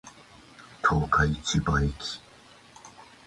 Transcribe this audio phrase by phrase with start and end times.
[0.81, 1.93] 十日市場駅